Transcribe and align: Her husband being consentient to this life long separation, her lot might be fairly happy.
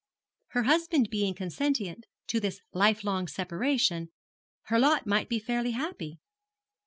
Her 0.47 0.63
husband 0.63 1.09
being 1.11 1.35
consentient 1.35 2.07
to 2.25 2.39
this 2.39 2.59
life 2.73 3.03
long 3.03 3.27
separation, 3.27 4.09
her 4.63 4.79
lot 4.79 5.05
might 5.05 5.29
be 5.29 5.37
fairly 5.37 5.73
happy. 5.73 6.17